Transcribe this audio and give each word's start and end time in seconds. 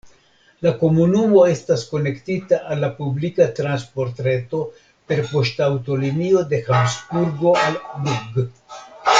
La 0.65 0.69
komunumo 0.77 1.41
estas 1.49 1.83
konektita 1.91 2.59
al 2.75 2.81
la 2.85 2.89
publika 3.01 3.47
transportreto 3.61 4.63
per 5.11 5.23
poŝtaŭtolinio 5.35 6.45
de 6.55 6.63
Habsburgo 6.71 7.57
al 7.67 7.81
Brugg. 8.09 8.83